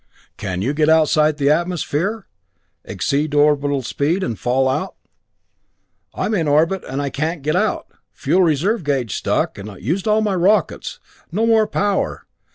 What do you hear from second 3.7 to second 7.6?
speed and fall out? Am in an orbit and can't get